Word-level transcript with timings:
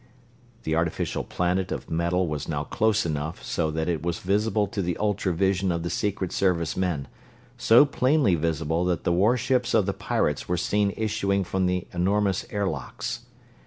The 0.63 0.73
artificial 0.75 1.23
planet 1.23 1.71
of 1.71 1.91
metal 1.91 2.27
was 2.27 2.47
now 2.47 2.63
close 2.63 3.05
enough 3.05 3.43
so 3.43 3.69
that 3.69 3.87
it 3.87 4.01
was 4.01 4.17
visible 4.17 4.65
to 4.65 4.81
the 4.81 4.97
ultra 4.97 5.31
vision 5.31 5.71
of 5.71 5.83
the 5.83 5.91
Secret 5.91 6.31
Service 6.31 6.75
men, 6.75 7.07
so 7.55 7.85
plainly 7.85 8.33
visible 8.33 8.83
that 8.85 9.03
the 9.03 9.11
warships 9.13 9.75
of 9.75 9.85
the 9.85 9.93
pirates 9.93 10.47
were 10.49 10.57
seen 10.57 10.91
issuing 10.97 11.43
from 11.43 11.67
the 11.67 11.85
enormous 11.93 12.47
air 12.49 12.65
locks. 12.65 13.27